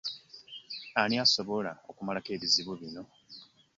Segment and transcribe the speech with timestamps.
[1.01, 3.03] Ani asobola okumalako ebizibu bino?